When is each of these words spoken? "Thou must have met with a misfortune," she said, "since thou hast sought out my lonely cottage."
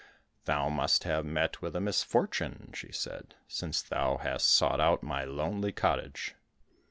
"Thou 0.45 0.67
must 0.69 1.03
have 1.03 1.27
met 1.27 1.61
with 1.61 1.75
a 1.75 1.79
misfortune," 1.79 2.71
she 2.73 2.91
said, 2.91 3.35
"since 3.47 3.83
thou 3.83 4.17
hast 4.17 4.49
sought 4.49 4.79
out 4.79 5.03
my 5.03 5.23
lonely 5.25 5.71
cottage." 5.71 6.33